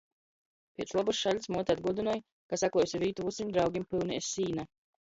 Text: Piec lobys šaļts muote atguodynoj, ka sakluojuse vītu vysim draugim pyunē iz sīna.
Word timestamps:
Piec 0.79 0.93
lobys 0.99 1.19
šaļts 1.25 1.51
muote 1.57 1.77
atguodynoj, 1.79 2.17
ka 2.49 2.61
sakluojuse 2.65 3.05
vītu 3.07 3.29
vysim 3.31 3.55
draugim 3.57 3.89
pyunē 3.95 4.23
iz 4.25 4.35
sīna. 4.35 4.71